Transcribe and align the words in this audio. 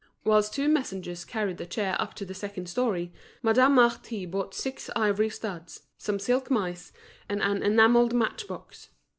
Whilst 0.23 0.51
two 0.55 0.67
messengers 0.67 1.23
carried 1.23 1.57
the 1.59 1.67
chair 1.67 1.95
up 1.99 2.15
to 2.15 2.25
the 2.25 2.33
second 2.33 2.67
storey, 2.67 3.13
Madame 3.43 3.75
Marty 3.75 4.25
bought 4.25 4.55
six 4.55 4.89
ivory 4.95 5.29
studs, 5.29 5.83
some 5.95 6.17
silk 6.17 6.49
mice, 6.49 6.91
and 7.29 7.39
an 7.39 7.61
enamelled 7.61 8.15
match 8.15 8.47
box. 8.47 8.89